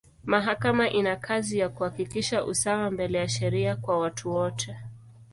[0.25, 4.77] Mahakama ina kazi ya kuhakikisha usawa mbele ya sheria kwa watu wote.